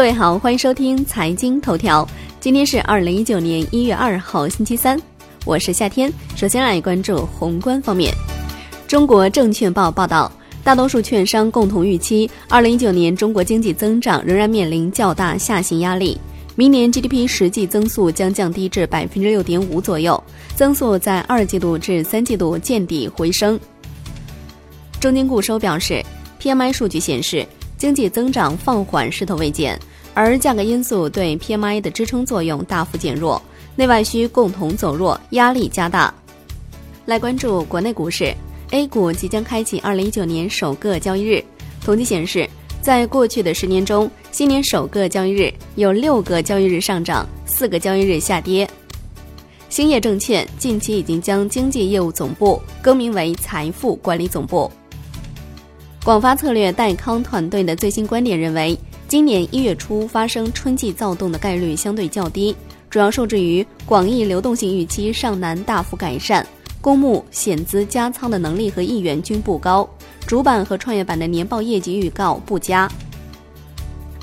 [0.00, 2.08] 各位好，欢迎收听财经头条。
[2.40, 4.98] 今天是二零一九年一月二号，星期三，
[5.44, 6.10] 我是夏天。
[6.34, 8.10] 首先来关注宏观方面。
[8.88, 10.32] 中国证券报报道，
[10.64, 16.18] 大多数券商共同预期，二零一九年中国经济增长仍然面临较大下行压力，
[16.56, 23.60] 明年 GDP 实际增速将降低至百分之六点五左右，增速在二季度至三季度见底回升。
[24.98, 26.02] 中金固收表示
[26.40, 27.46] ，PMI 数据显示。
[27.76, 29.80] 经济增长放缓势头未减，
[30.14, 33.40] 而价格因素对 PMI 的支撑作用大幅减弱，
[33.76, 36.12] 内外需共同走弱，压力加大。
[37.06, 38.34] 来关注国内股市
[38.70, 41.42] ，A 股即将开启2019年首个交易日。
[41.84, 42.48] 统计显示，
[42.82, 48.68] 在过去的十年中，新年首个交易日有六个交易日上涨，四个交易日下跌。
[49.68, 54.70] 兴业证券近期已经将经济业务总部更名为财富管理总部。
[56.04, 58.78] 广发策略戴康团队的最新观点认为，
[59.10, 62.54] 今年一月初发生春季躁动的概率相对较低，
[62.88, 66.46] 主要受制于广义流动性预期尚难大幅改善，
[66.80, 69.84] 公募险资加仓的能力和意愿均不高，
[70.28, 72.88] 主板和创业板的年报业绩预告不佳。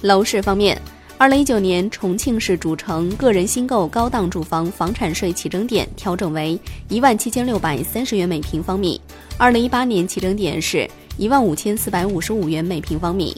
[0.04, 0.82] 楼市方面，
[1.18, 9.02] 二零一九年重庆市主城个人新购高档住房房产税起征点调整为一万七千六百三十元每平方米，
[9.38, 10.90] 二零一八年起征点是。
[11.20, 13.36] 一万五千四百五十五元每平方米。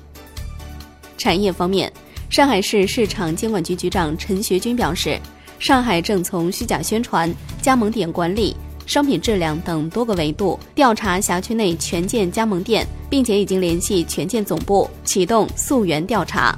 [1.19, 1.91] 产业方面，
[2.29, 5.19] 上海市市场监管局局长陈学军表示，
[5.59, 16.57] 上海正从虚假宣传、加盟点管理、商品质量等多个维度调查辖区内权健加盟店，并且已经联系权健总部启动溯源调查。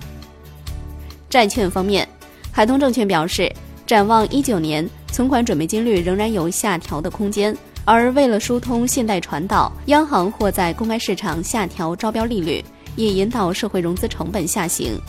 [1.27, 2.07] 债券方面，
[2.51, 3.51] 海通证券表示，
[3.87, 7.57] 展望一九年，存款准备金率仍然有下调的空间。
[7.83, 12.63] 而为了疏通信贷传导，央行或在公开市场下调招标利率，
[12.95, 14.99] 也引导社会融资成本下行。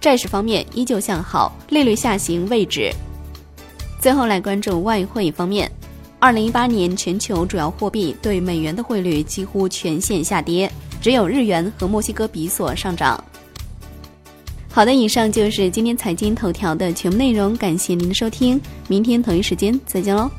[0.00, 2.92] 债市方面依旧向好，利率下行未止。
[4.00, 5.70] 最后来关注外汇方面，
[6.18, 10.70] 二零一八年全球主要货币对美元的汇率几乎全线下跌，
[11.00, 13.22] 只有日元和墨西哥比索上涨。
[14.70, 20.30] 好的，以上就是今天财经头条的全部内容，感谢您的收听，明天同一时间再见喽。